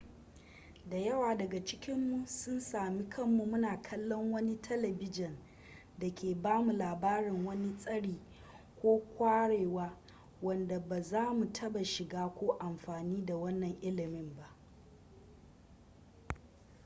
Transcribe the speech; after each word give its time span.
da 0.89 0.97
yawa 0.97 1.35
daga 1.37 1.65
cikinmu 1.65 2.27
sun 2.27 2.59
sami 2.61 3.03
kanmu 3.09 3.45
muna 3.45 3.81
kallon 3.81 4.31
wani 4.31 4.55
talibijin 4.61 5.37
da 5.99 6.11
ke 6.15 6.35
ba 6.35 6.61
mu 6.61 6.71
labarin 6.73 7.45
wani 7.45 7.77
tsari 7.77 8.19
ko 8.81 9.01
ƙwarewa 9.17 9.97
wanda 10.41 10.79
ba 10.79 11.01
za 11.01 11.33
mu 11.33 11.45
taɓa 11.51 11.83
shiga 11.85 12.27
ko 12.29 12.57
amfani 12.59 13.25
da 13.25 13.35
wannan 13.35 13.77
ilimin 13.81 14.35
ba 14.35 14.55